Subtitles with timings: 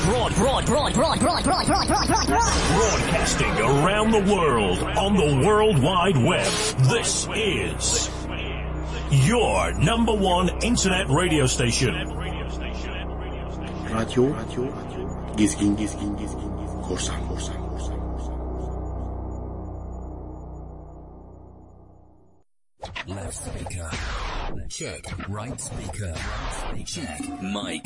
[0.00, 2.28] broad, broad, broad, broad, broad, broad, broad, broad, broad, broad, broad.
[2.28, 6.50] Broadcasting around the world on the World Wide Web.
[6.88, 8.10] This is
[9.26, 11.94] your number one internet radio station.
[13.92, 14.34] Radyo,
[15.36, 18.02] Gezgin, Gezgin, Gezgin, Korsan, Korsan, Korsan.
[23.08, 23.90] Left speaker.
[24.68, 25.28] Check.
[25.28, 26.14] Right speaker.
[26.86, 27.20] Check.
[27.42, 27.84] Mic.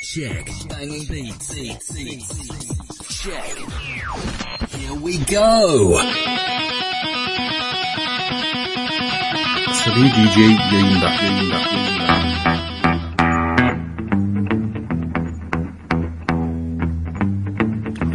[0.00, 0.46] Check.
[0.68, 1.54] Banging beats.
[3.18, 3.56] Check.
[4.70, 5.98] Here we go.
[9.74, 12.08] Sabi DJ yayında, yayında, yayında.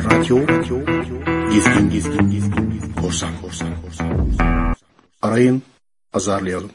[0.04, 0.78] Radyo, Radyo,
[1.52, 4.76] Gezgin, Gezgin, Gezgin, Gezgin, Korsan, Korsan, Korsan.
[5.22, 5.64] Arayın,
[6.14, 6.72] azarlayalım.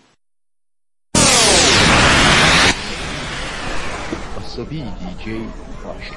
[4.58, 5.46] SB d j
[5.84, 6.10] wash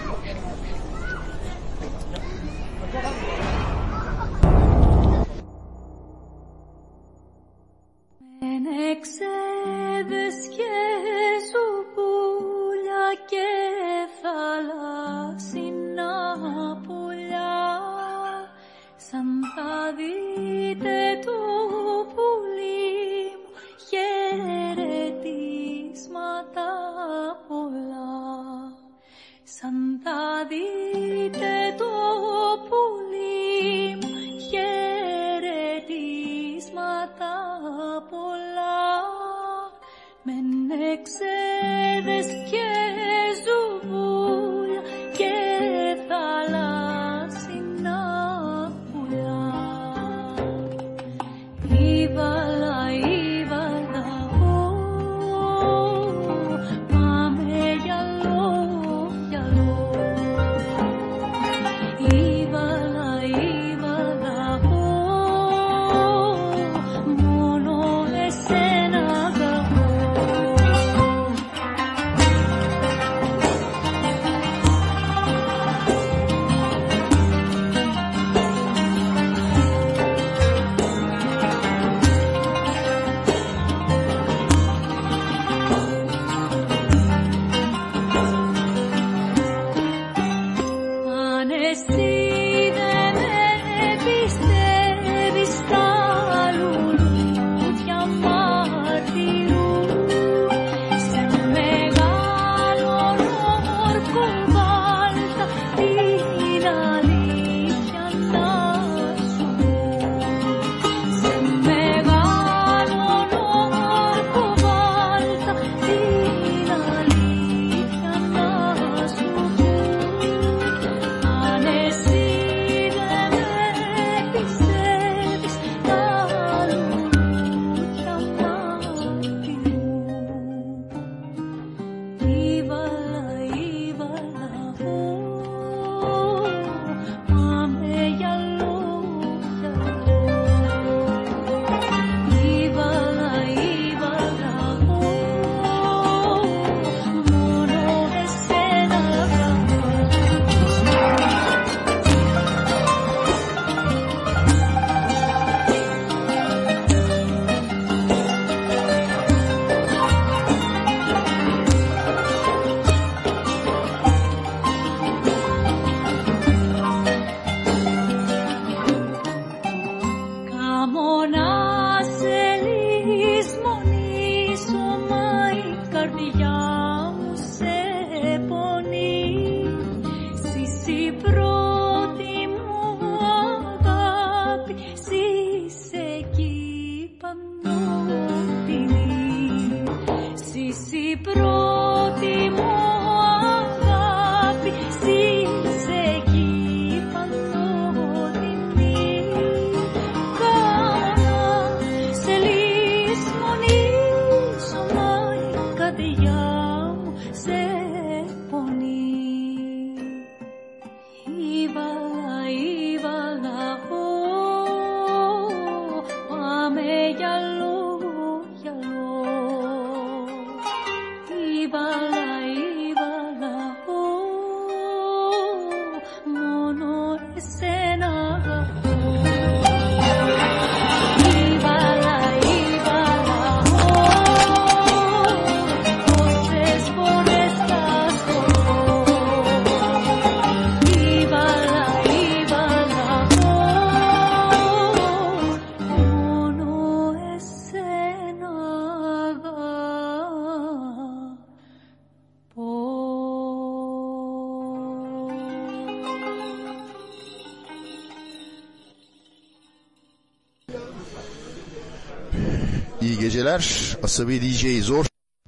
[263.61, 263.97] geceler.
[264.03, 265.05] Asabi DJ zor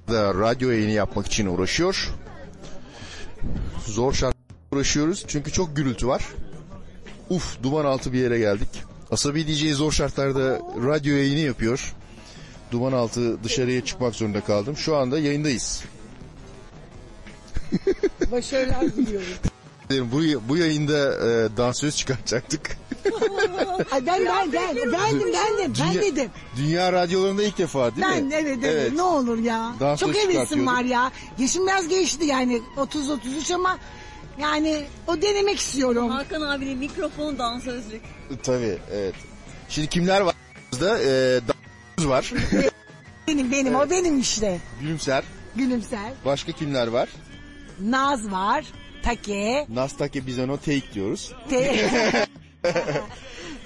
[0.08, 2.10] da radyo yayını yapmak için uğraşıyor.
[3.86, 4.36] Zor şart
[4.72, 6.24] uğraşıyoruz çünkü çok gürültü var.
[7.30, 8.68] Uf duman altı bir yere geldik.
[9.10, 11.94] Asabi DJ zor şartlarda radyo yayını yapıyor.
[12.70, 14.76] Duman altı dışarıya çıkmak zorunda kaldım.
[14.76, 15.84] Şu anda yayındayız.
[18.32, 19.26] Başarılar diliyorum.
[20.12, 22.76] Bu, bu yayında e, dansöz çıkartacaktık.
[23.92, 26.30] Ay ben ben ben bendim bendim ben Dünya- dedim.
[26.56, 28.34] Dünya radyolarında ilk defa değil Ben mi?
[28.34, 29.72] evet, evet ne olur ya.
[29.80, 30.72] Dans Çok hevesim çıkartıyorduk.
[30.72, 31.12] var ya.
[31.38, 33.78] Yaşım biraz geçti yani 30 33 ama
[34.40, 36.08] yani o denemek istiyorum.
[36.10, 38.02] Hakan abinin mikrofon dansözlük.
[38.42, 39.14] Tabii evet.
[39.68, 40.34] Şimdi kimler var?
[40.72, 42.32] Bizde e, dansöz var.
[43.28, 44.60] Benim benim o benim işte.
[44.80, 45.24] Gülümser.
[45.56, 46.12] Gülümser.
[46.24, 47.08] Başka kimler var?
[47.80, 48.64] Naz var.
[49.02, 49.66] Take.
[49.68, 51.32] Nastake Bizano Take diyoruz.
[51.50, 51.76] Te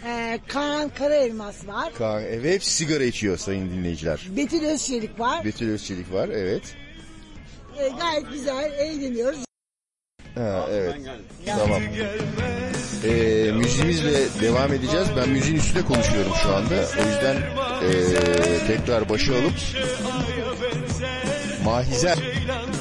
[0.07, 1.95] Ee, Kaan Karaelmas var.
[1.95, 4.29] Kaan, evet, sigara içiyor sayın dinleyiciler.
[4.37, 5.45] Betül Özçelik var.
[5.45, 6.63] Betül Özçelik var evet.
[7.79, 9.39] Ee, gayet güzel eğleniyoruz.
[10.35, 10.95] Ha, evet.
[11.47, 11.83] Tamam.
[13.05, 15.09] Ee, müziğimizle devam edeceğiz.
[15.17, 16.75] Ben müziğin üstüne konuşuyorum şu anda.
[16.75, 17.37] O yüzden
[17.83, 19.55] ee, tekrar başa alıp
[21.65, 22.19] Mahizer.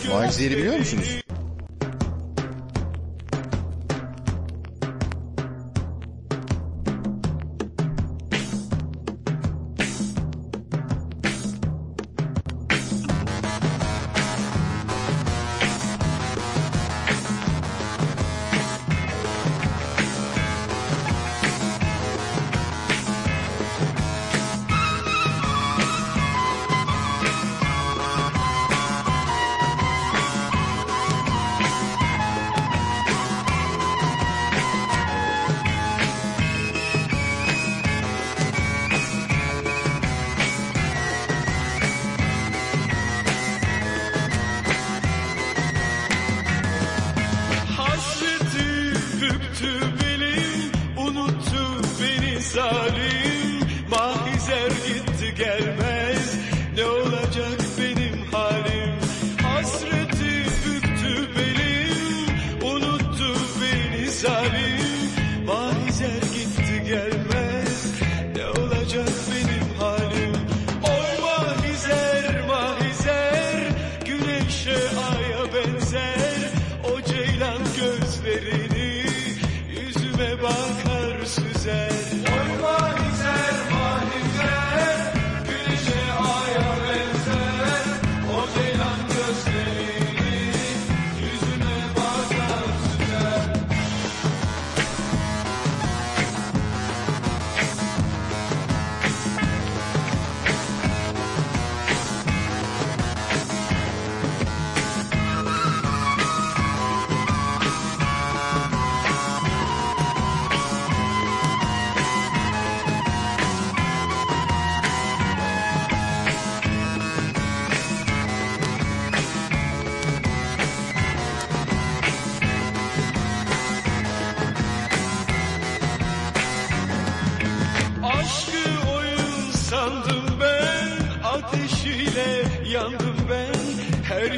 [0.10, 1.27] Mahizer'i biliyor musunuz?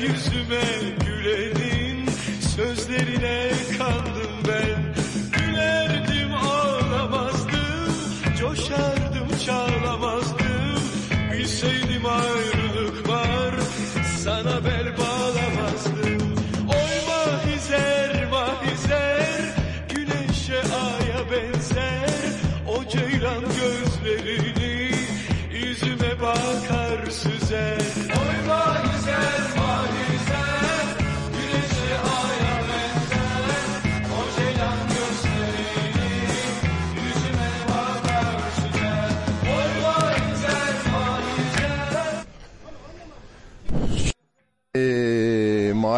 [0.02, 0.99] Yüzüme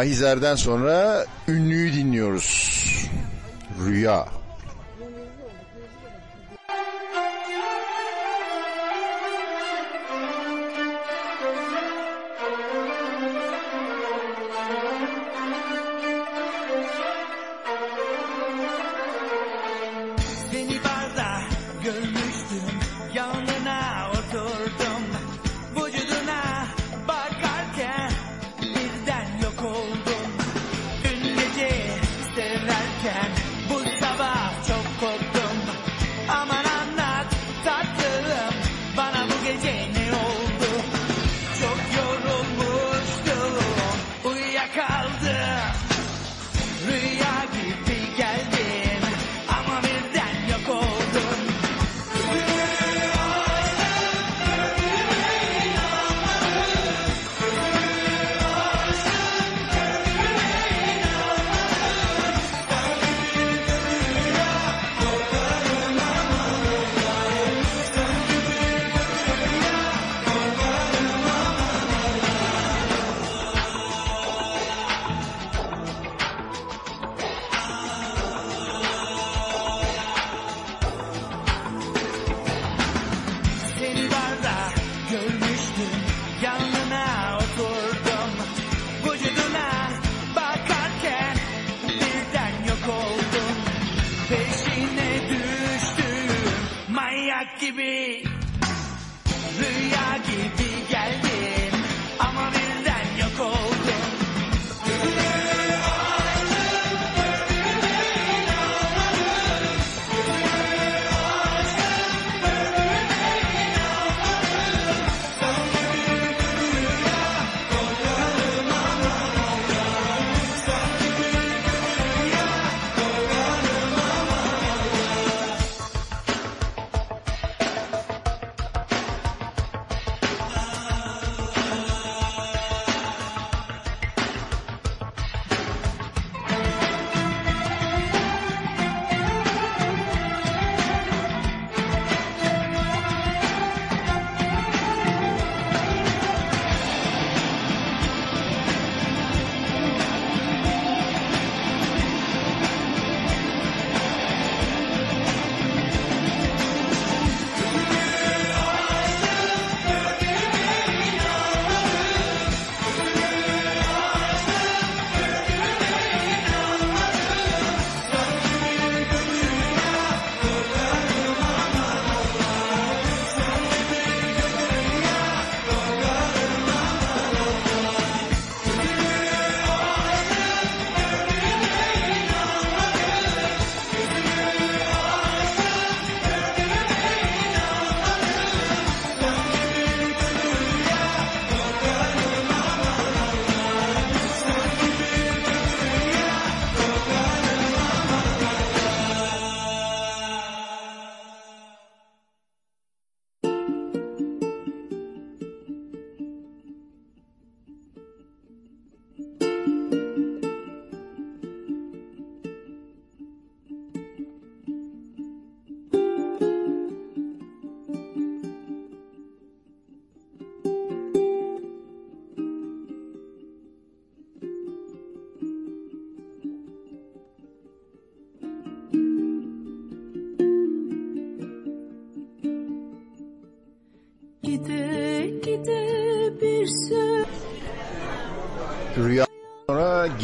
[0.01, 2.85] Mahizer'den sonra ünlüyü dinliyoruz.
[3.85, 4.40] Rüya.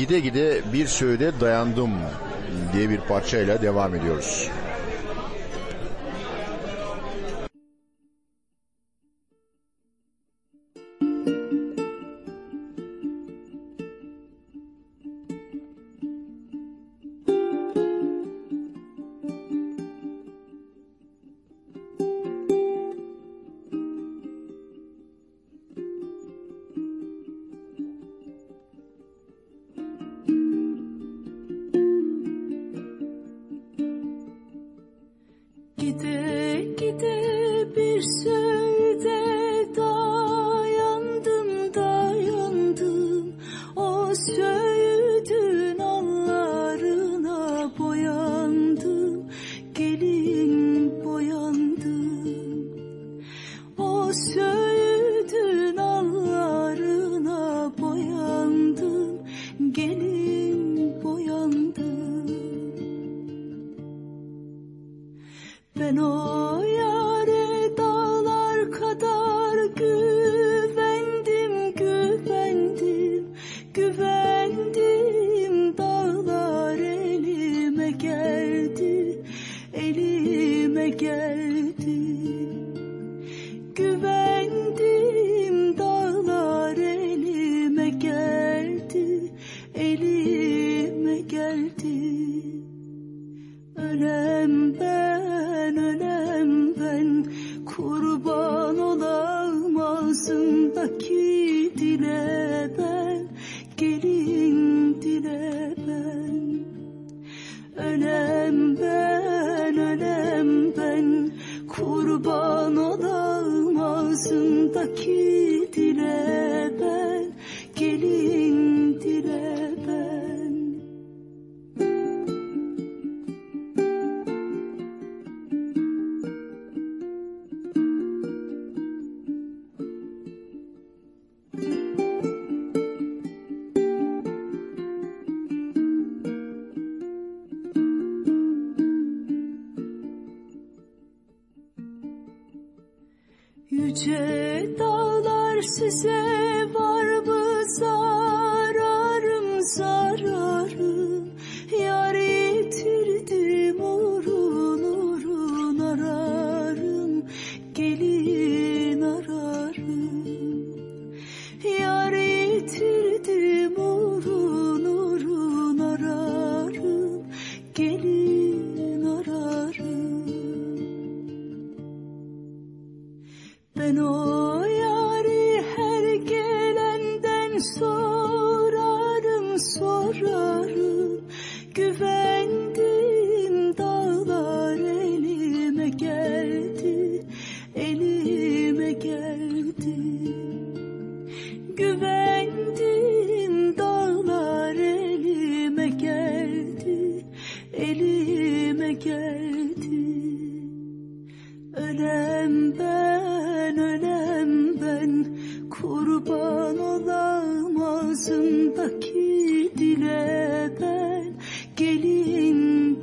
[0.07, 1.91] gide gide bir söğüde dayandım
[2.73, 4.49] diye bir parçayla devam ediyoruz.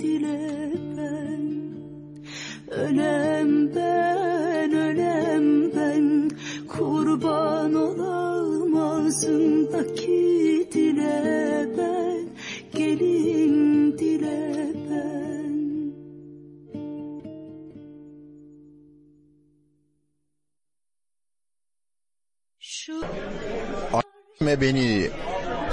[0.05, 1.45] dile ben.
[2.69, 6.31] Ölem ben, ölem ben.
[6.69, 12.29] Kurban olam ağzındaki dile ben.
[12.75, 15.55] Gelin dile ben.
[22.59, 23.01] Şu...
[23.93, 25.11] Affetme beni.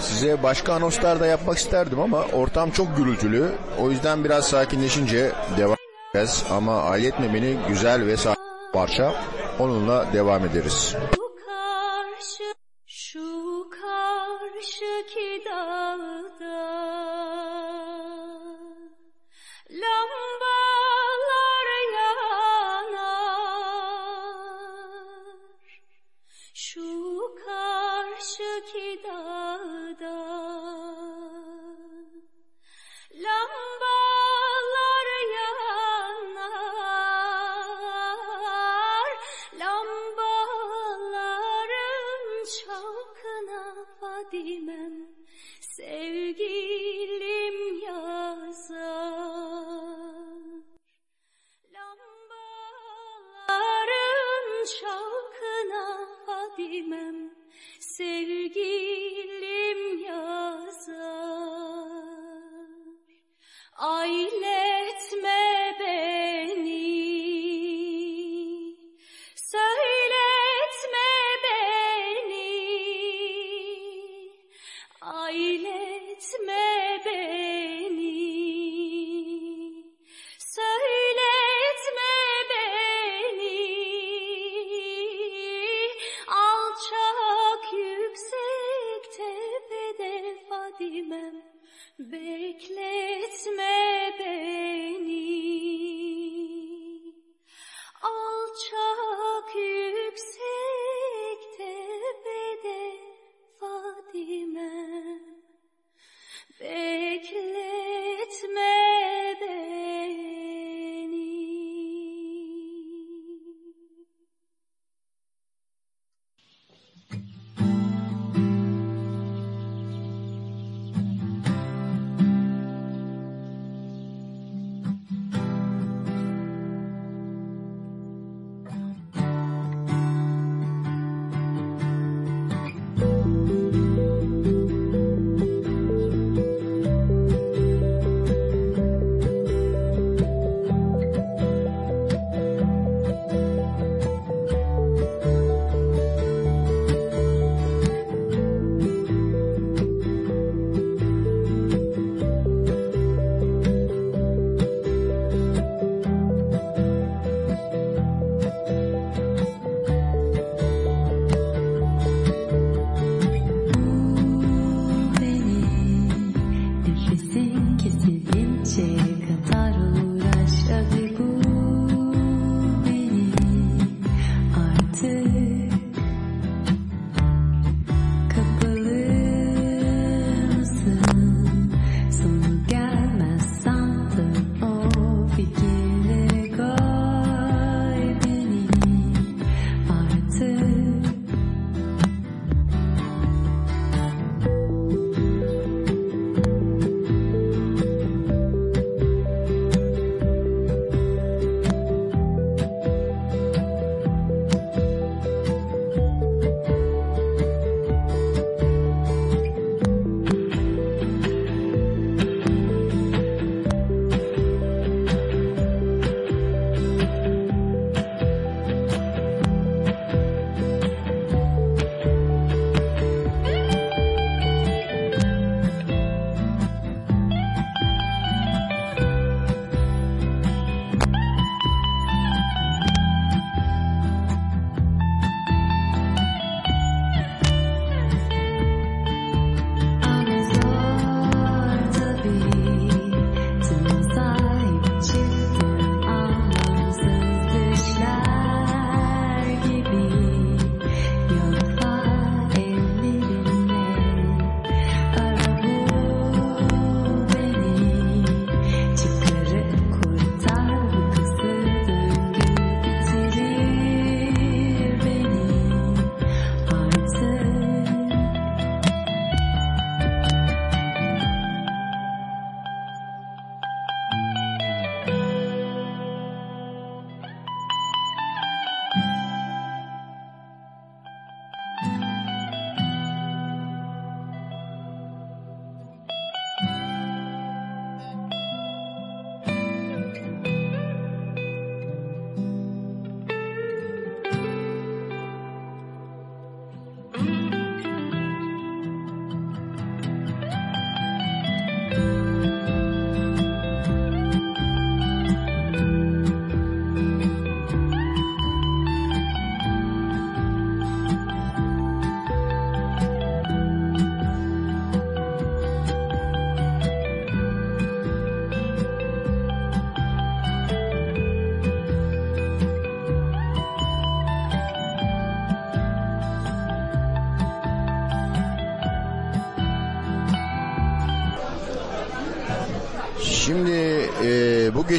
[0.01, 3.51] Size başka anonslar da yapmak isterdim ama ortam çok gürültülü.
[3.79, 5.77] O yüzden biraz sakinleşince devam
[6.09, 6.43] edeceğiz.
[6.51, 8.41] Ama Ayetme beni güzel ve sakin
[8.73, 9.15] parça.
[9.59, 10.95] Onunla devam ederiz.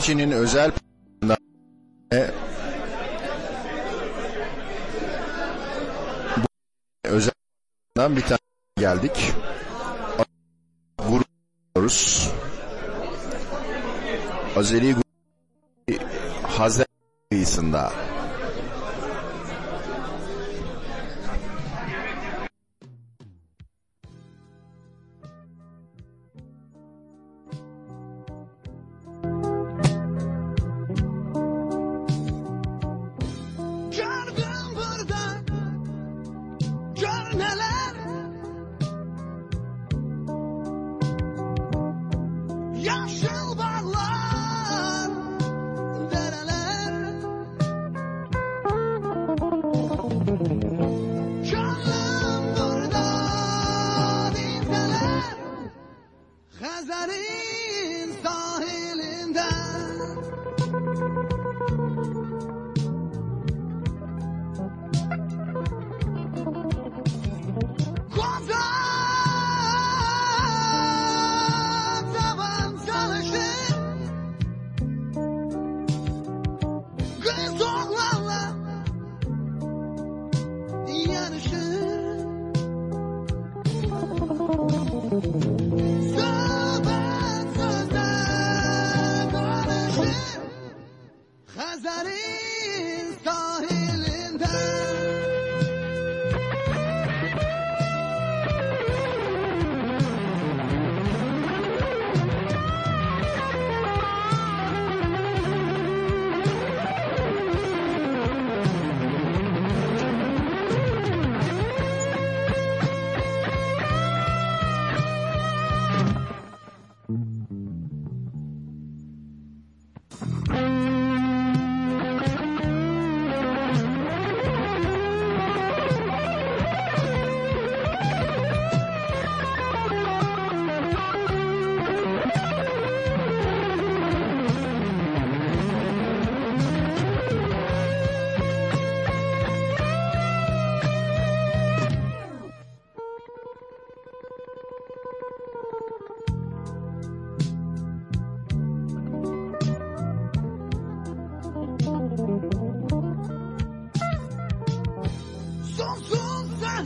[0.02, 0.72] Gazetecinin özel
[6.36, 6.46] bu
[7.04, 8.38] özelden bir tane
[8.78, 9.32] geldik.
[10.98, 12.30] Grubuyoruz.
[14.56, 15.02] Azeri grubu
[16.42, 16.86] Hazer
[17.30, 17.92] kıyısında.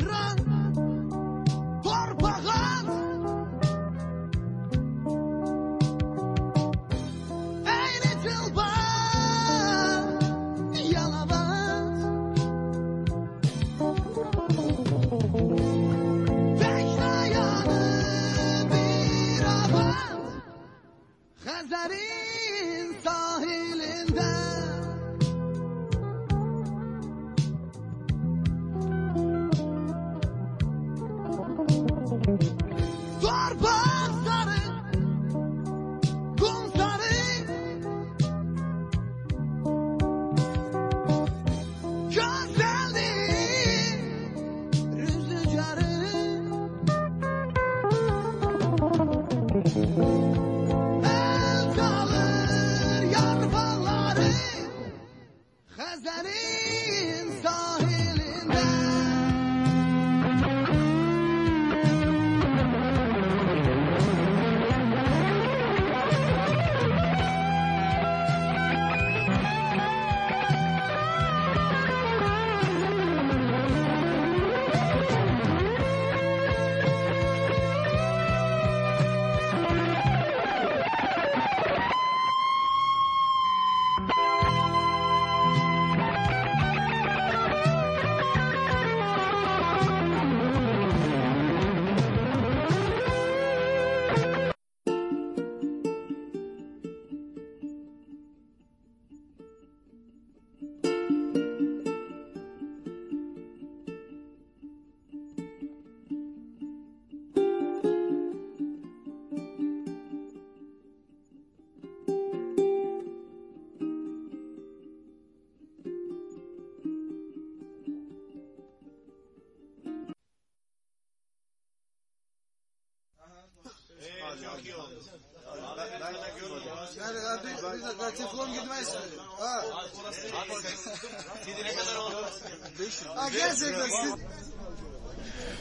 [0.04, 0.45] Run.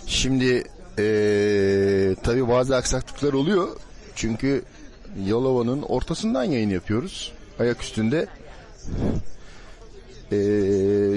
[0.07, 0.63] Şimdi
[0.97, 3.67] eee tabi bazı aksaklıklar oluyor.
[4.15, 4.63] Çünkü
[5.25, 7.31] Yalova'nın ortasından yayın yapıyoruz.
[7.59, 8.27] Ayak üstünde.
[10.31, 10.37] Eee,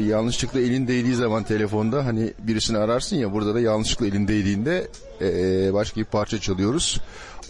[0.06, 4.88] yanlışlıkla elin değdiği zaman telefonda hani birisini ararsın ya burada da yanlışlıkla elin değdiğinde
[5.20, 7.00] eee, başka bir parça çalıyoruz.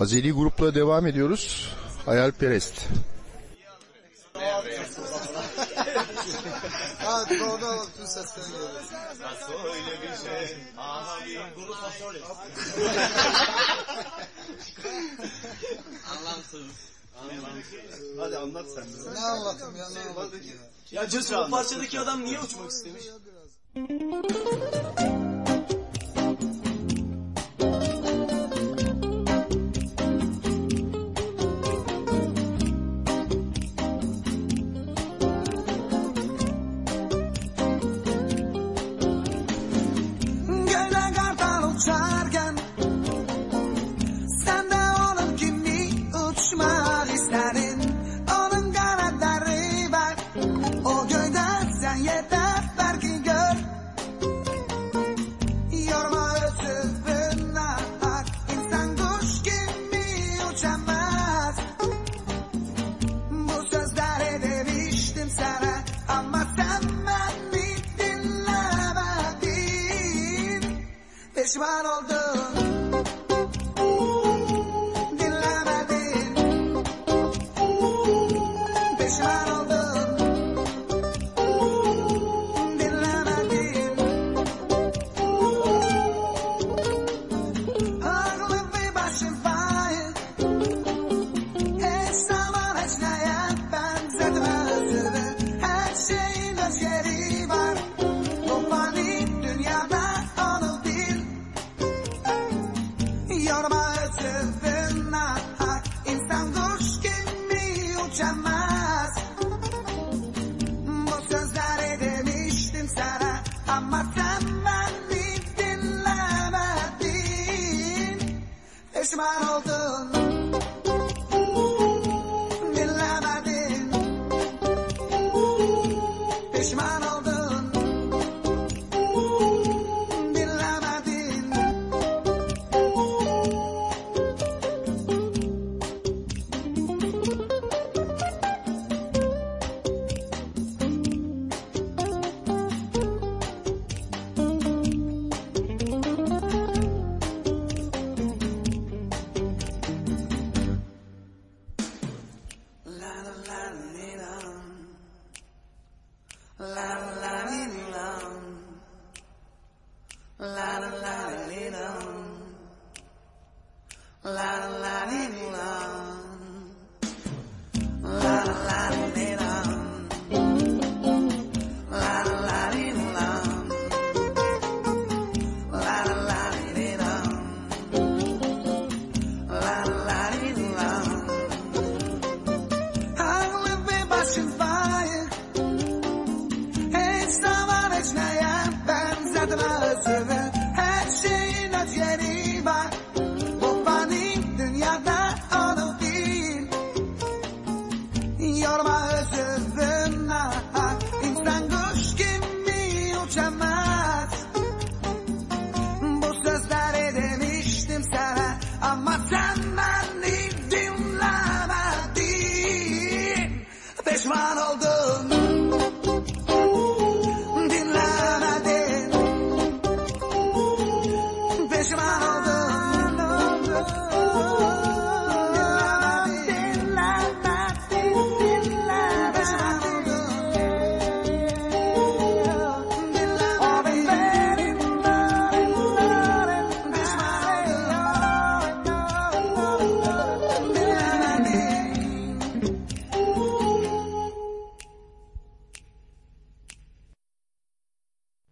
[0.01, 1.73] Azeri grupla devam ediyoruz.
[2.07, 2.75] Hayalperest.
[7.09, 8.71] Ha doğru tüm sesler geliyor.
[9.47, 10.57] Söyle bir şey.
[10.79, 12.23] Aha bir grup fasulye.
[16.11, 16.67] Anlamsız.
[18.19, 19.15] Hadi anlat sen bize.
[19.15, 21.03] Ne anlatayım ya ne anlatayım ya.
[21.03, 23.05] Ya Cesur bu parçadaki adam niye uçmak istemiş?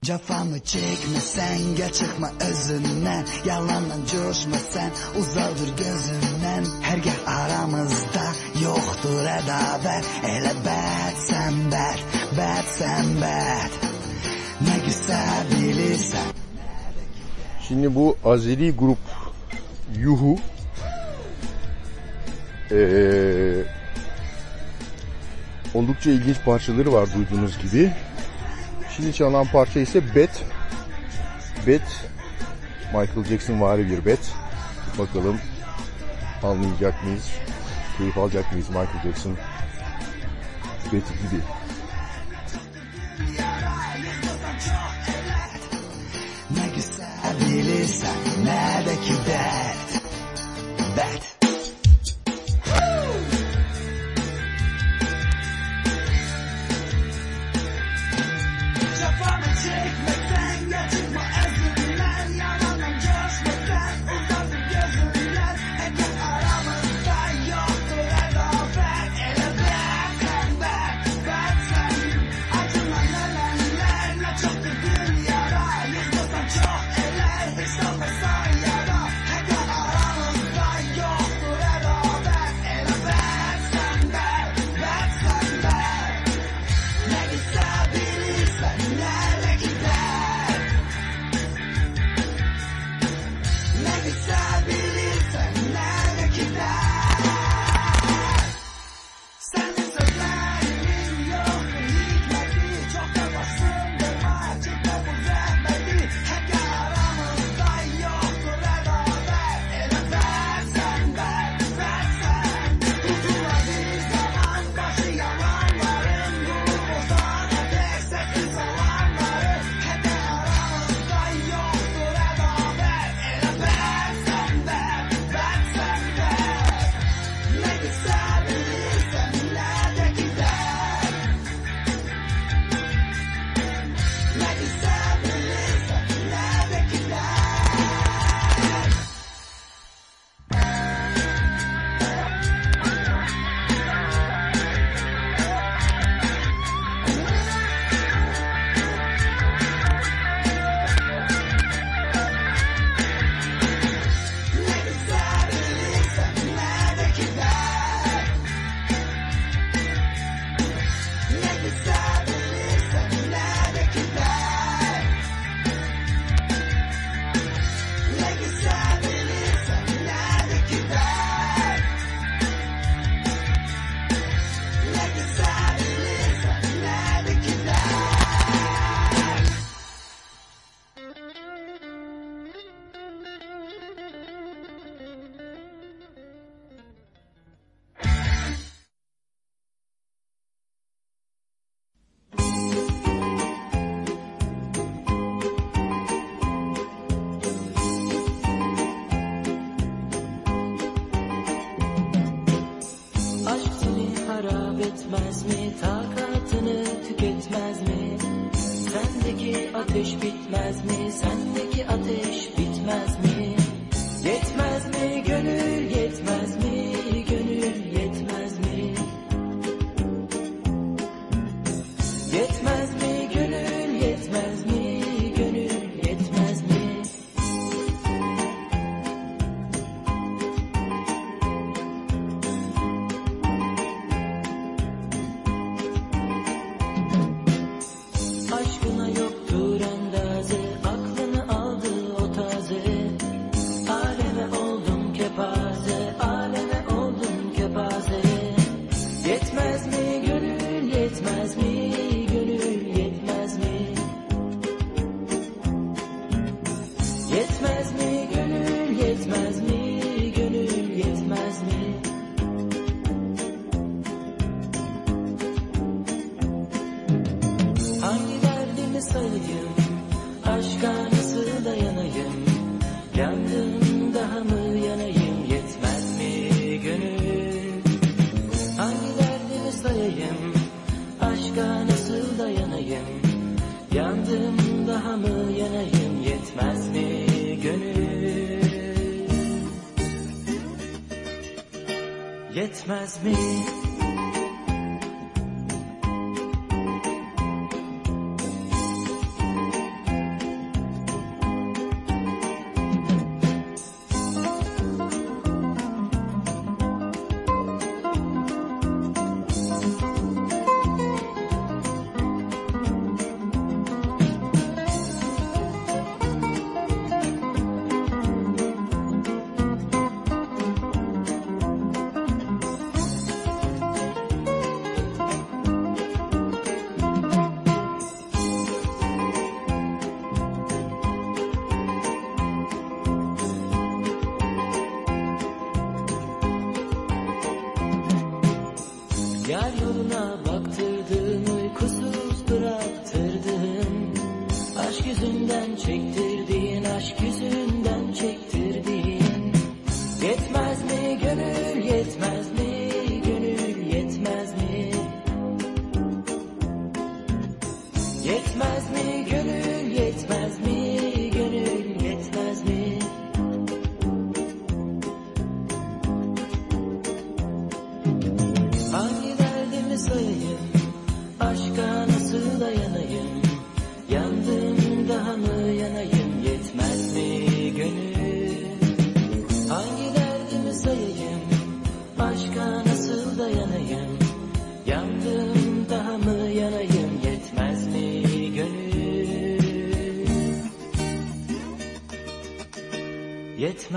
[0.06, 3.26] Cafamı çekme sen gel çıkma özünden.
[3.46, 4.90] Yalandan coşma sen
[5.20, 6.64] uzaldır gözünden.
[6.82, 8.24] Her gel aramızda
[8.62, 12.04] yoktur edabet Ele bet sen bet
[12.38, 13.70] bet sen bet.
[14.60, 16.26] Ne güzel bilirsen.
[17.68, 18.98] Şimdi bu Azeri grup
[19.98, 20.38] Yuhu
[22.70, 23.64] eee,
[25.74, 27.92] oldukça ilginç parçaları var duyduğunuz gibi.
[28.96, 30.44] Şimdi çalan parça ise Bet.
[31.66, 32.06] Bet
[32.86, 34.32] Michael Jackson vari bir bet.
[34.98, 35.40] Bakalım
[36.42, 37.30] anlayacak mıyız?
[37.98, 39.36] Keyif alacak mıyız Michael Jackson
[40.92, 41.42] beti gibi.
[46.50, 50.02] Ne güzel bilirsen neredeki dert
[50.96, 51.35] Bet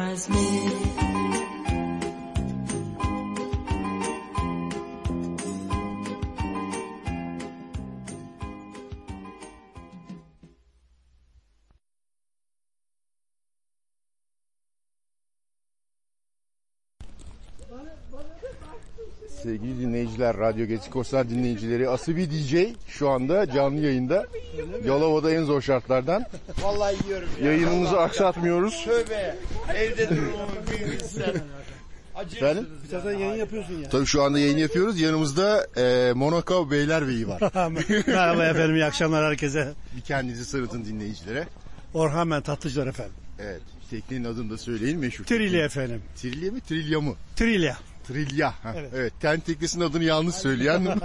[0.09, 0.98] Yetmez mi
[20.19, 22.55] dinleyiciler, Radyo Gezi Korsar dinleyicileri, Asibi DJ
[22.87, 24.27] şu anda canlı yayında.
[24.85, 26.25] Yalova'da en zor şartlardan.
[26.61, 27.51] Vallahi yiyorum ya.
[27.51, 28.85] Yayınımızı aksatmıyoruz.
[28.85, 29.35] Tövbe.
[29.75, 30.09] Evde
[30.71, 31.33] bilsen.
[32.35, 32.67] Efendim?
[32.83, 33.89] Bir taraftan yayın yapıyorsun ya.
[33.89, 34.99] Tabii şu anda yayın yapıyoruz.
[34.99, 37.41] Yanımızda e, Monaco Beylerbeyi var.
[38.07, 39.73] Merhaba efendim, iyi akşamlar herkese.
[39.95, 41.47] Bir kendinizi sırıtın dinleyicilere.
[41.93, 43.13] Orhan ben Tatlıcılar efendim.
[43.39, 45.25] Evet, teknenin adını da söyleyin meşhur.
[45.25, 46.01] Trilya efendim.
[46.15, 47.13] Trilya mı, Trilya mı?
[47.35, 47.77] Trilya.
[48.13, 48.49] Trilya.
[48.63, 48.91] ha, Evet.
[48.95, 49.13] Evet.
[49.21, 50.87] Ten teknesinin adını yanlış söyleyen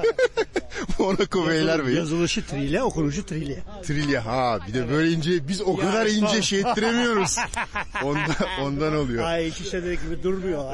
[0.99, 1.97] Monaco Beylerbeyi.
[1.97, 3.57] Yazılışı Trilya, okunuşu Trilya.
[3.83, 7.37] Trilya ha bir de böyle ince biz o Ya, kadar ince şey ettiremiyoruz.
[8.05, 8.25] Ondan,
[8.63, 9.25] ondan oluyor.
[9.25, 10.65] Ay iki şişedeki gibi durmuyor.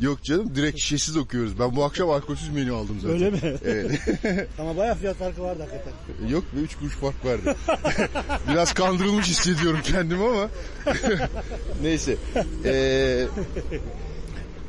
[0.00, 1.58] Yok canım direkt şişesiz okuyoruz.
[1.58, 3.14] Ben bu akşam alkolsüz menü aldım zaten.
[3.14, 3.38] Öyle mi?
[3.64, 4.00] Evet.
[4.58, 6.28] Ama bayağı fiyat farkı vardı hakikaten.
[6.28, 7.56] Yok be 3 kuruş fark vardı.
[8.48, 10.48] Biraz kandırılmış hissediyorum kendimi ama.
[11.82, 12.16] Neyse.
[12.64, 13.26] Ee,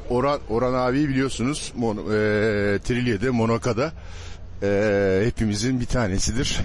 [0.10, 2.02] Orhan, Orhan abi biliyorsunuz Mon, e,
[2.80, 3.94] Trilya'da, Monaco'da
[4.64, 6.60] e, hepimizin bir tanesidir.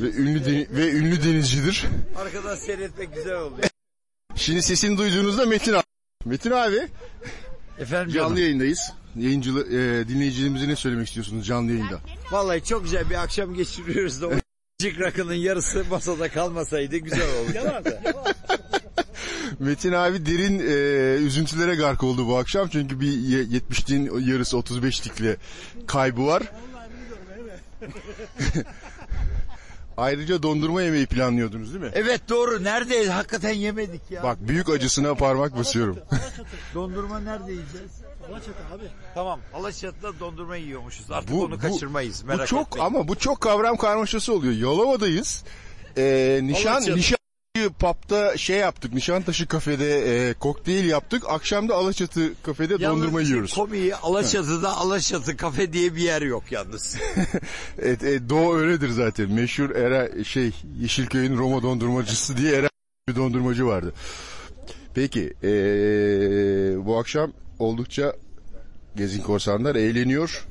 [0.00, 1.84] Ve ünlü, deni- ve ünlü denizcidir.
[2.16, 3.68] Arkadan seyretmek güzel oluyor.
[4.36, 5.82] Şimdi sesini duyduğunuzda Metin abi.
[6.24, 6.88] Metin abi.
[7.78, 8.36] Efendim Canlı canım.
[8.36, 8.92] yayındayız.
[9.16, 12.00] Yayıncılı, e, dinleyicilerimize ne söylemek istiyorsunuz canlı yayında?
[12.30, 14.32] Vallahi çok güzel bir akşam geçiriyoruz da o
[14.78, 17.58] cik rakının yarısı masada kalmasaydı güzel olurdu.
[19.58, 20.62] Metin abi derin e,
[21.26, 22.68] üzüntülere gark oldu bu akşam.
[22.68, 25.36] Çünkü bir ye- 70'liğin yarısı 35'likle
[25.86, 26.42] kaybı var.
[29.96, 31.90] Ayrıca dondurma yemeyi planlıyordunuz değil mi?
[31.94, 32.64] Evet doğru.
[32.64, 33.06] Nerede?
[33.10, 34.22] Hakikaten yemedik ya.
[34.22, 35.98] Bak büyük acısına parmak basıyorum.
[36.74, 37.90] Dondurma nerede yiyeceğiz?
[38.30, 38.84] Alaçatı abi.
[39.14, 39.40] Tamam.
[39.54, 41.10] Alaçatı'da dondurma yiyormuşuz.
[41.10, 42.22] Artık Bu- onu bu- kaçırmayız.
[42.24, 42.86] bu Merak çok etmeyin.
[42.86, 44.52] ama bu çok kavram karmaşası oluyor.
[44.52, 45.44] Yalova'dayız.
[45.96, 46.96] Ee, nişan Alaçatı.
[46.96, 47.17] nişan
[47.66, 48.92] pub'da şey yaptık.
[48.92, 51.22] Nişantaşı kafede e, kokteyl yaptık.
[51.28, 53.54] Akşam da Alaçatı kafede Yalnız dondurma işin yiyoruz.
[53.54, 56.96] Komiği Alaçatı'da Alaçatı kafe diye bir yer yok yalnız.
[57.82, 59.32] Evet, e, Doğu öyledir zaten.
[59.32, 60.50] Meşhur Era şey
[60.80, 62.68] Yeşilköy'ün Roma dondurmacısı diye Era
[63.08, 63.92] bir dondurmacı vardı.
[64.94, 65.50] Peki e,
[66.86, 68.12] bu akşam oldukça
[68.96, 70.46] Gezin Korsanlar eğleniyor.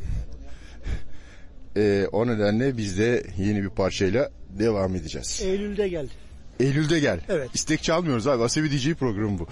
[1.78, 5.42] E, o nedenle biz de yeni bir parçayla devam edeceğiz.
[5.46, 6.08] Eylül'de gel.
[6.60, 7.20] Eylül'de gel.
[7.30, 7.50] Evet.
[7.54, 8.44] İstek çalmıyoruz abi.
[8.44, 9.48] Asabi DJ programı bu.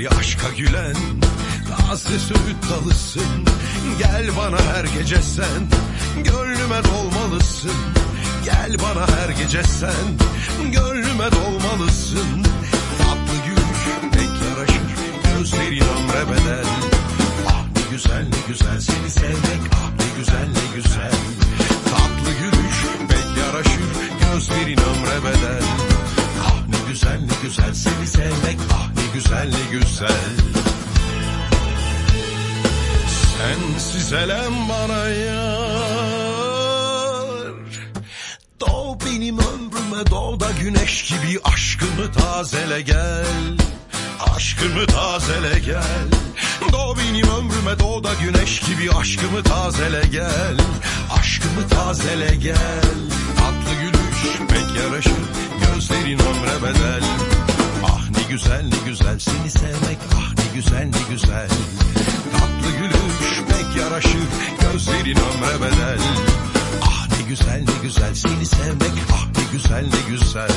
[0.00, 0.94] Gözleri aşka gülen
[1.68, 3.44] Taze süt dalısın.
[3.98, 5.68] Gel bana her gece sen
[6.24, 7.72] Gönlüme dolmalısın.
[8.44, 10.06] Gel bana her gece sen
[10.72, 12.44] Gönlüme dolmalısın.
[12.98, 13.82] Tatlı gülüş
[14.12, 14.90] pek yaraşır
[15.24, 16.64] Gözlerin ömre bedel.
[17.48, 21.12] Ah ne güzel ne güzel seni sevmek Ah ne güzel ne güzel.
[21.90, 22.76] Tatlı gülüş
[23.08, 23.90] pek yaraşır
[24.20, 25.62] Gözlerin ömre bedel.
[26.44, 28.89] Ah ne güzel ne güzel seni sevmek Ah
[29.22, 30.36] güzel güzel.
[33.36, 36.40] Sensiz elem bana yar.
[38.60, 43.56] Doğ benim ömrüme doğ da güneş gibi aşkımı tazele gel.
[44.36, 46.08] Aşkımı tazele gel.
[46.72, 50.56] Doğ benim ömrüme doğ da güneş gibi aşkımı tazele gel.
[51.18, 52.84] Aşkımı tazele gel.
[53.36, 55.12] Tatlı gülüş pek yaraşır
[55.60, 57.29] Gözlerin ömre bedel
[58.30, 59.98] güzel ne güzel seni sevmek.
[60.14, 61.48] Ah ne güzel ne güzel.
[62.32, 64.20] Tatlı gülüş pek yaraşır
[64.60, 65.98] Gözlerin ömre bedel.
[66.82, 68.92] Ah ne güzel ne güzel seni sevmek.
[69.12, 70.50] Ah ne güzel ne güzel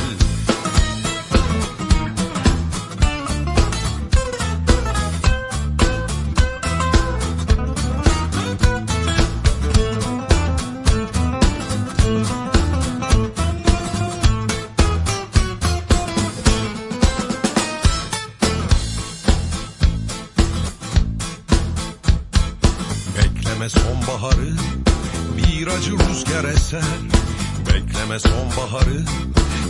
[28.13, 29.05] Bekleme sonbaharı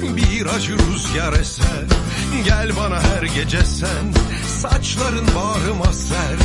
[0.02, 1.86] bir acı rüzgar eser.
[2.46, 4.14] Gel bana her gece sen
[4.48, 6.38] saçların bağrıma ser.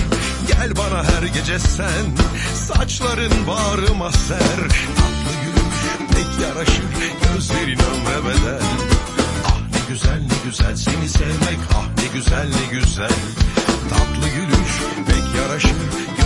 [0.48, 2.06] Gel bana her gece sen
[2.54, 4.58] saçların bağrıma ser.
[4.96, 6.84] Tatlı gülüş pek yaraşır
[7.22, 8.62] gözlerin ömre bedel.
[9.46, 13.18] Ah ne güzel ne güzel seni sevmek ah ne güzel ne güzel.
[13.90, 14.72] Tatlı gülüş
[15.06, 15.76] pek yaraşır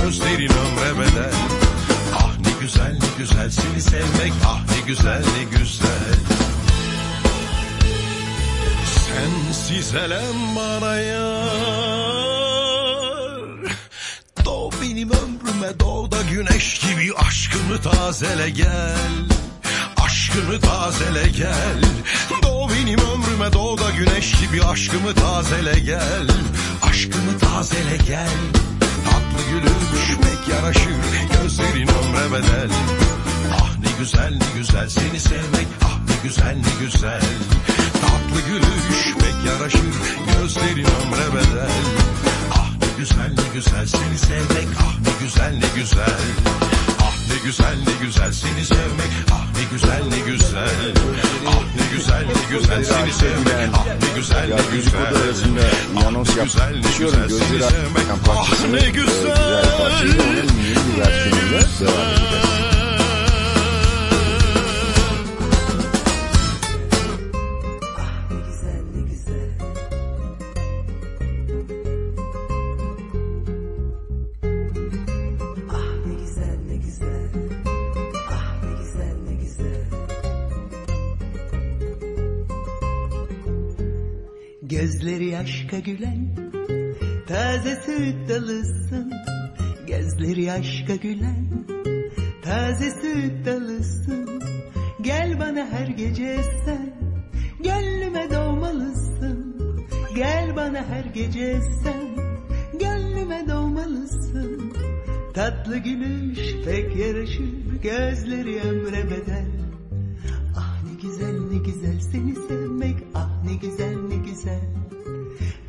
[0.03, 1.33] gözlerin ömre bedel
[2.63, 3.51] güzel ne güzel.
[3.51, 6.15] Seni sevmek ah ne güzel ne güzel.
[9.07, 11.43] Sensiz elem bana yar.
[14.45, 19.29] Doğ benim ömrüme doğ da güneş gibi aşkımı tazele gel.
[20.05, 21.83] Aşkımı tazele gel.
[22.43, 26.29] Doğ benim ömrüme doğ da güneş gibi aşkımı tazele gel.
[26.83, 28.63] Aşkımı tazele gel
[29.53, 30.91] gülüş pek yaraşır
[31.33, 32.71] Gözlerin ömre bedel.
[33.53, 37.23] Ah ne güzel ne güzel seni sevmek Ah ne güzel ne güzel.
[38.01, 39.95] Tatlı gülüş pek yaraşır
[40.33, 41.71] Gözlerin ömre bedel.
[42.51, 46.21] Ah ne güzel ne güzel seni sevmek Ah ne güzel ne güzel
[47.29, 49.11] ne güzel ne güzel seni sevmek.
[49.33, 50.93] Ah ne güzel ne güzel.
[51.49, 53.71] Ah ne güzel ne güzel seni sevmek.
[53.75, 55.15] Ah ne güzel ne güzel.
[55.97, 58.07] Ah ne güzel ne güzel seni sevmek.
[58.29, 59.65] Ah ne güzel.
[59.79, 60.49] Parçayla onun
[85.73, 86.29] Aşka gülen
[87.27, 89.13] Taze süt dalısın.
[89.87, 91.47] Gözleri aşka gülen
[92.43, 94.43] Taze süt dalısın.
[95.01, 96.95] Gel bana her gece sen
[97.65, 99.57] Gönlüme doğmalısın.
[100.17, 102.09] Gel bana her gece sen
[102.81, 104.73] Gönlüme doğmalısın.
[105.35, 109.51] Tatlı gülüş pek yaraşır Gözleri ömre bedel.
[110.57, 114.83] Ah ne güzel ne güzel seni sevmek Ah ne güzel ne güzel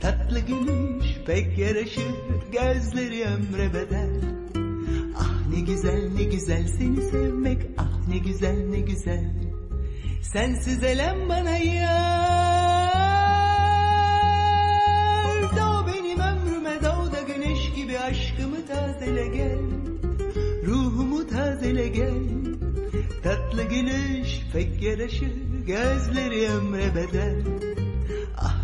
[0.03, 2.13] Tatlı gülüş pek yaraşır
[2.51, 4.09] Gözleri ömre bedel.
[5.17, 9.33] Ah ne güzel ne güzel seni sevmek Ah ne güzel ne güzel.
[10.21, 12.93] Sensiz elem bana yar.
[15.57, 19.59] Doğ benim ömrüme doğ da güneş gibi Aşkımı tazele gel.
[20.65, 22.23] Ruhumu tazele gel.
[23.23, 25.31] Tatlı gülüş pek yaraşır
[25.67, 27.72] Gözleri ömre bedel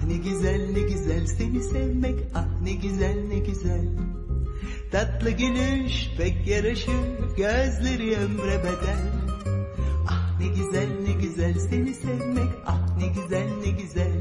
[0.09, 2.15] ne güzel ne güzel seni sevmek.
[2.35, 3.89] Ah ne güzel ne güzel.
[4.91, 9.11] Tatlı gülüş pek yaraşır Gözleri ömre bedel.
[10.07, 12.49] Ah ne güzel ne güzel seni sevmek.
[12.65, 14.11] Ah ne güzel ne güzel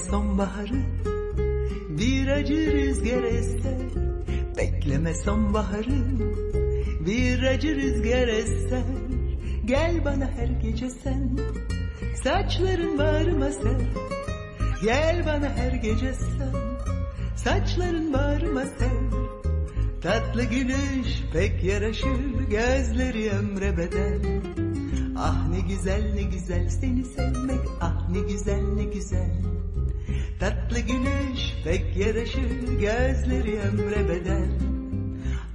[0.00, 0.82] sonbaharı
[1.88, 3.90] bir acı rüzgar eser
[4.56, 6.18] Bekleme sonbaharı
[7.06, 8.84] bir acı rüzgar eser
[9.64, 11.38] Gel bana her gece sen
[12.22, 13.80] Saçların bağrıma ser
[14.82, 16.54] Gel bana her gece sen
[17.36, 19.20] Saçların bağrıma ser
[20.02, 24.40] Tatlı gülüş pek yaraşır Gözleri ömre bedel.
[25.18, 29.59] Ah ne güzel ne güzel seni sevmek Ah ne güzel ne güzel
[30.40, 34.48] Tatlı gülüş pek yaraşır Gözleri ömre bedel.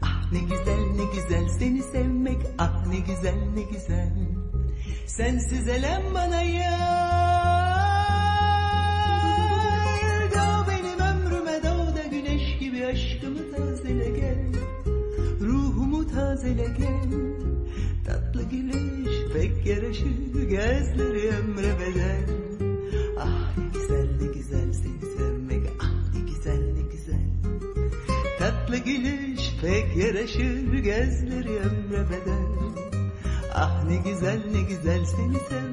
[0.01, 4.13] Ah ne güzel ne güzel seni sevmek Ah ne güzel ne güzel.
[5.07, 6.75] Sensiz elem bana yar.
[10.36, 14.53] Doğ benim ömrüme doğ da güneş gibi Aşkımı tazele gel.
[15.41, 17.09] Ruhumu tazele gel.
[18.05, 22.29] Tatlı gülüş pek yaraşır Gözleri ömre bedel.
[23.19, 23.64] Ah
[30.26, 32.45] yaraşır Gözleri ömre bedel.
[33.53, 35.64] Ah ne güzel ne güzel seni sevmek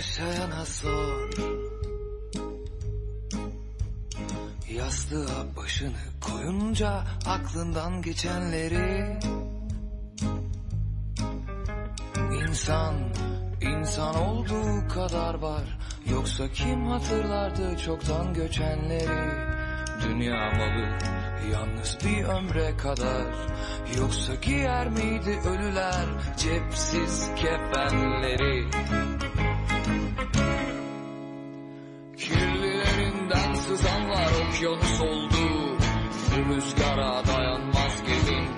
[0.00, 1.30] yaşayana sor.
[4.70, 9.18] Yastığa başını koyunca aklından geçenleri.
[12.42, 12.94] İnsan,
[13.60, 15.78] insan olduğu kadar var.
[16.06, 19.40] Yoksa kim hatırlardı çoktan göçenleri?
[20.02, 20.98] Dünya malı
[21.52, 23.26] yalnız bir ömre kadar.
[23.98, 28.70] Yoksa giyer miydi ölüler cepsiz kefenleri
[33.70, 35.76] sızanlar okyanus oldu.
[36.30, 38.48] Bu rüzgara dayanmaz gemin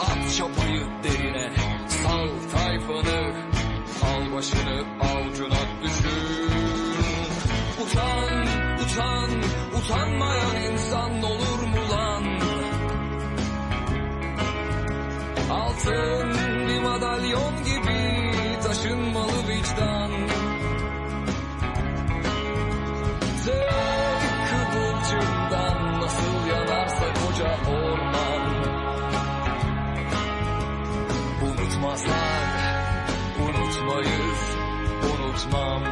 [0.00, 1.52] At çapayı derine
[1.88, 3.34] Sal tayfanı.
[4.02, 6.52] Al başını avcuna düşür
[7.82, 8.46] Utan,
[8.84, 9.30] utan,
[9.78, 12.24] utanmayan insan olur mu lan?
[15.50, 16.30] Altın
[16.68, 18.30] bir madalyon gibi
[18.62, 19.31] taşınmalı.
[35.42, 35.82] Unutmam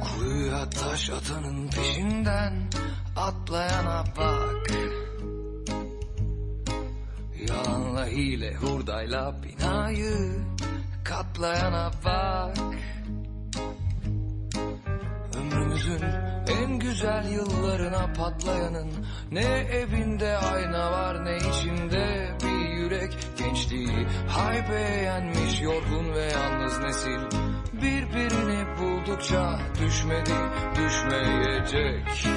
[0.00, 2.70] Kuyuya taş atanın peşinden
[3.16, 4.37] atlayana bak
[8.18, 10.16] hile hurdayla binayı
[11.04, 12.56] katlayana bak.
[15.36, 16.02] Ömrümüzün
[16.48, 18.90] en güzel yıllarına patlayanın
[19.32, 24.06] Ne evinde ayna var ne içinde bir yürek Gençliği.
[24.28, 27.20] Haybe yenmiş yorgun ve yalnız nesil
[27.72, 30.34] Birbirini buldukça düşmedi
[30.76, 32.28] düşmeyecek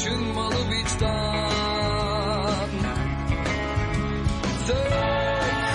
[0.00, 2.70] taşınmalı vicdan.
[4.66, 4.92] Tek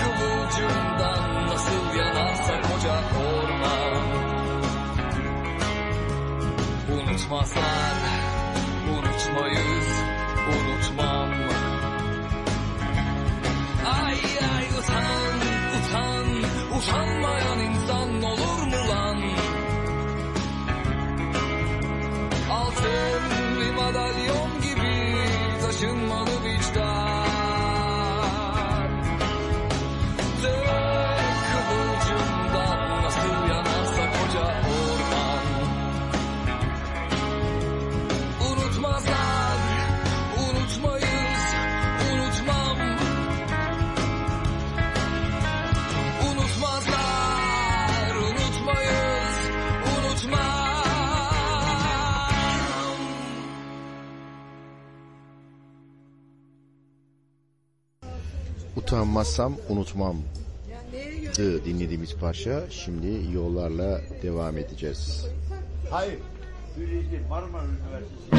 [0.02, 2.94] kıvılcımdan nasıl yanarsa koca
[3.28, 4.02] orman?
[6.92, 7.65] Unutmazlar,
[58.96, 60.16] Utanmazsam unutmam.
[61.38, 62.70] Dinlediğimiz parça.
[62.70, 65.26] Şimdi yollarla devam edeceğiz.
[65.90, 66.18] Hayır.
[66.76, 68.36] Birinci Marmara Üniversitesi.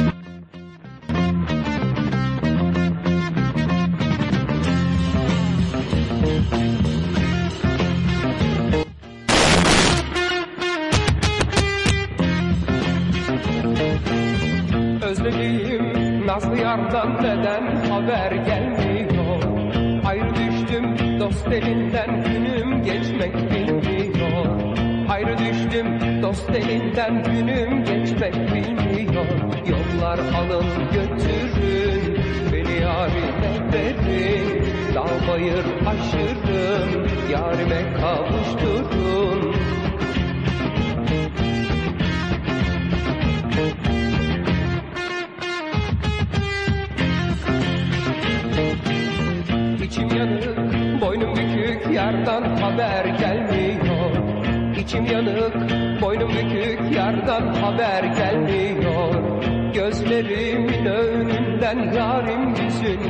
[15.06, 18.57] Özlediğim Nazlı yardan neden haber gelmiyor
[26.98, 29.26] elinden günüm geçmek bilmiyor
[29.68, 32.18] Yollar alın götürün.
[32.54, 37.08] Beni yarime verin Dağ bayır aşırın.
[37.32, 39.37] Yarime kavuşturun
[57.28, 59.14] bükük, yardan haber gelmiyor.
[59.74, 63.07] Gözlerimin önünden yarim yüzün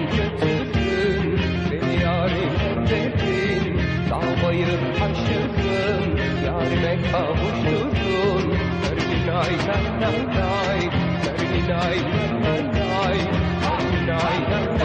[0.00, 1.38] götürsün
[1.70, 3.80] Beni yarime desin
[4.10, 4.68] Dağ bayır
[5.04, 10.80] aşırsın Yarime kavuştursun Ferminay nay nay nay
[11.22, 13.18] Ferminay nay nay nay
[13.60, 14.83] Ferminay nay nay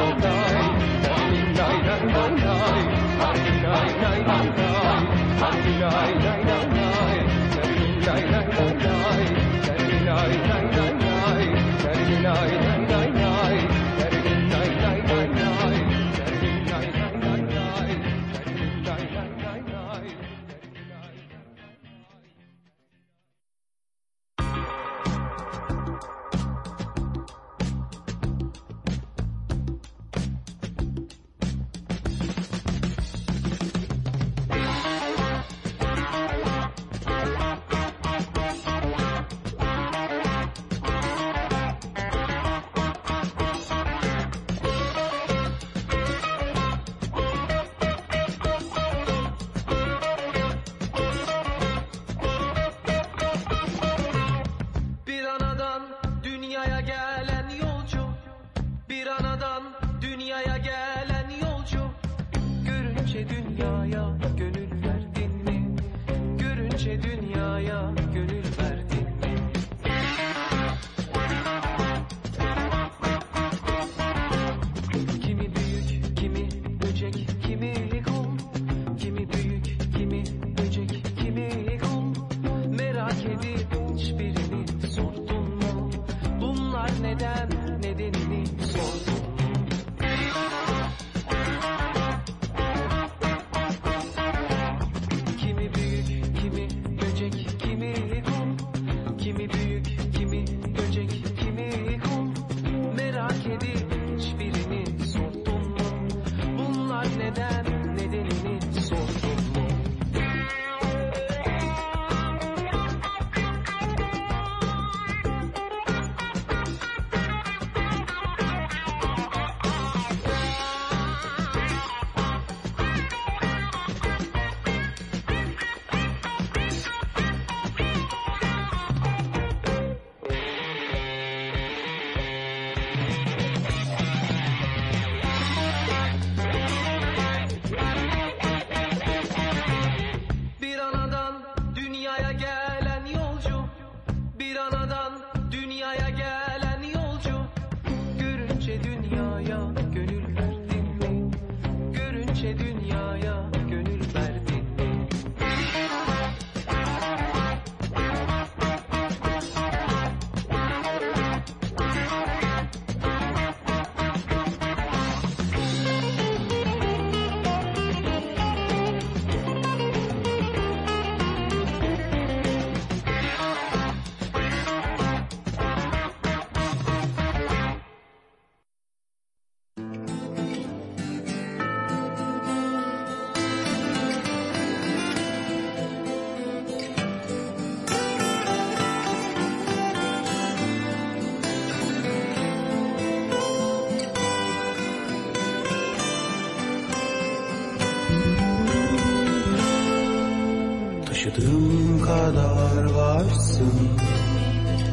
[202.29, 203.73] kadar varsın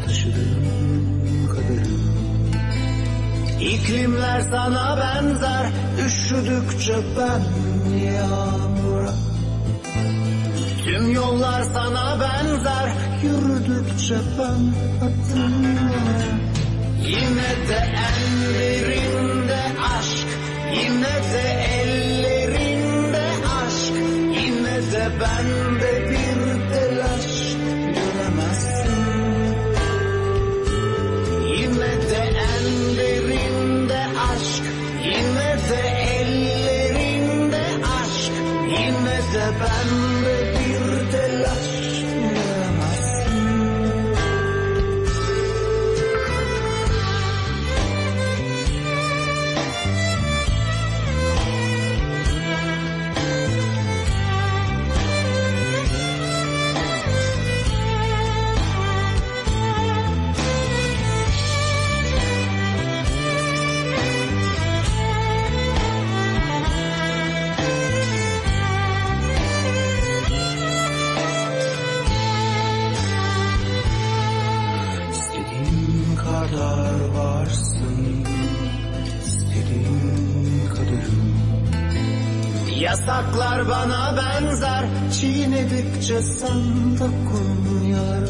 [0.04, 2.16] taşıdığım kadarım.
[3.60, 5.70] İklimler sana benzer
[6.06, 7.42] üşüdükçe ben
[7.98, 9.14] yağmura.
[10.84, 16.26] Tüm yollar sana benzer yürüdükçe ben hatırla.
[17.02, 18.15] Yine de en
[36.26, 37.64] ellerinde
[38.00, 38.32] aşk
[38.70, 40.45] yine de bende.
[85.86, 88.28] açıkça sandık kurmuyor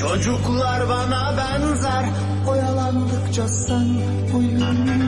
[0.00, 2.04] Çocuklar bana benzer.
[2.48, 3.88] Oyalandıkça sen
[4.36, 4.99] uyumuyor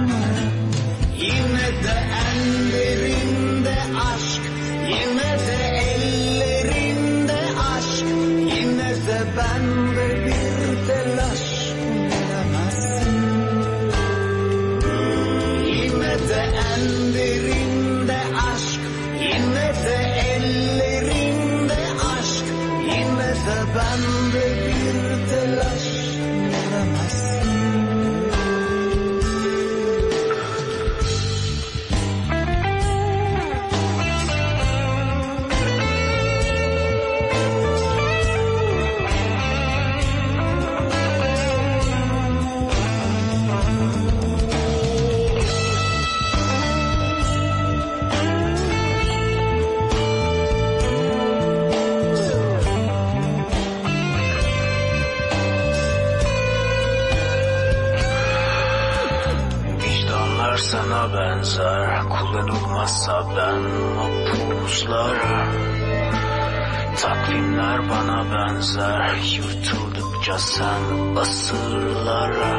[70.43, 72.53] sen asırlara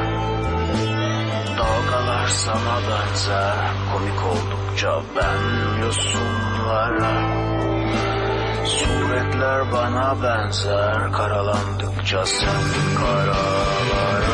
[1.57, 3.71] Dalgalar sana benzer.
[3.93, 5.41] Komik oldukça ben
[5.81, 7.15] yosunlara
[8.65, 11.11] Suretler bana benzer.
[11.11, 12.63] Karalandıkça sen
[12.99, 14.32] karalara.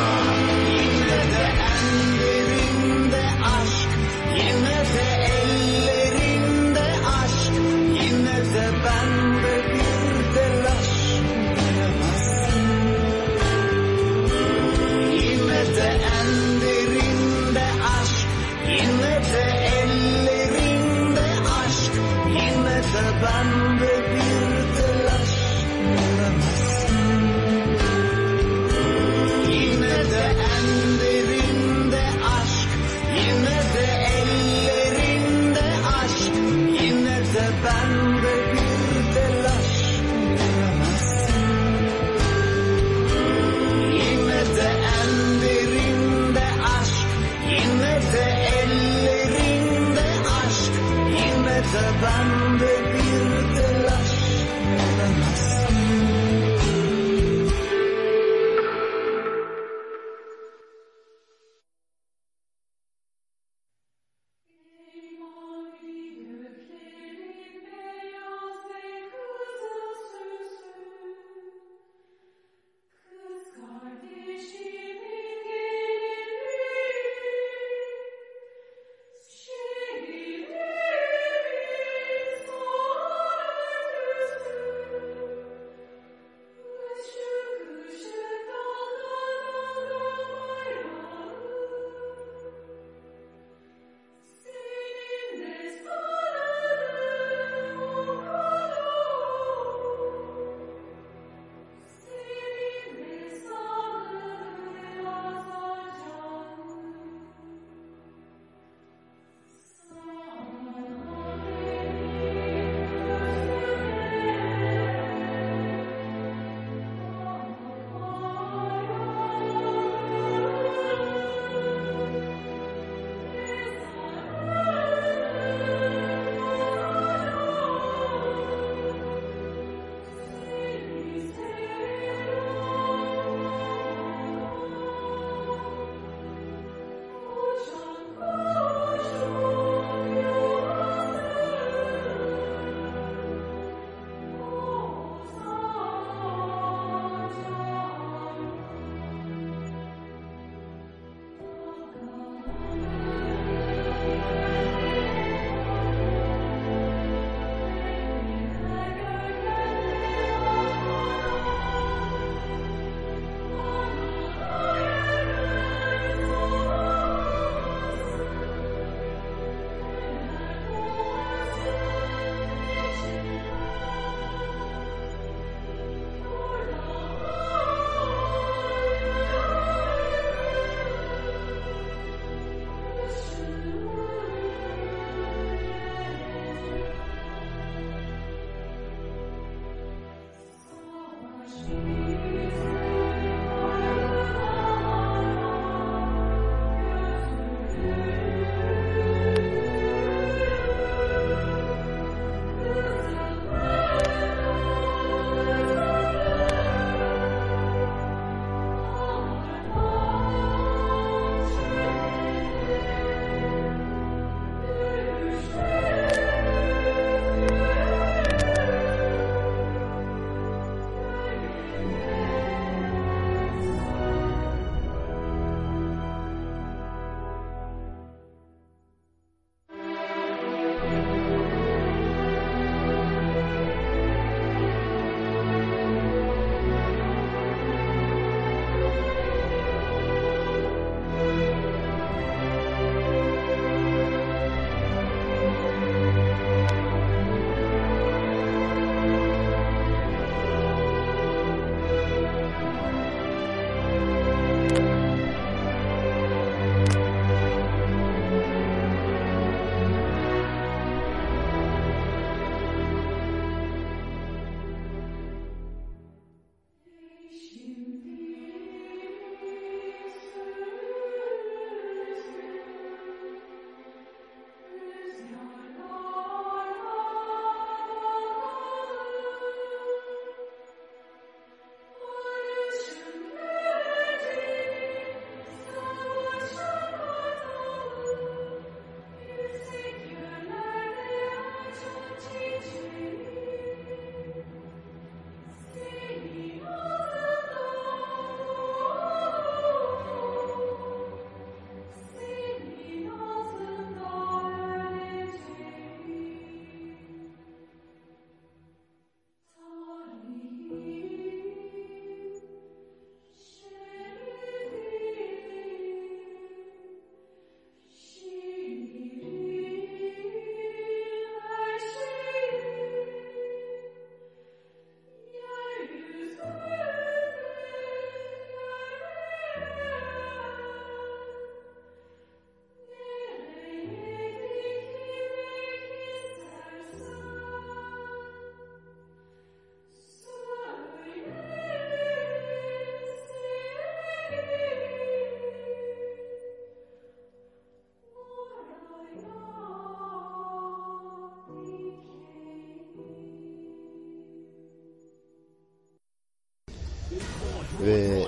[357.86, 358.26] Ve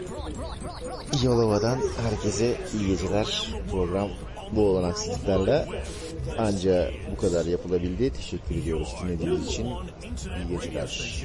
[1.23, 3.47] Yalova'dan herkese iyi geceler.
[3.71, 4.09] Program
[4.51, 5.67] bu olanaksızlıklarla
[6.37, 8.13] anca bu kadar yapılabildi.
[8.13, 9.65] Teşekkür ediyoruz dinlediğiniz için.
[9.67, 11.23] İyi geceler.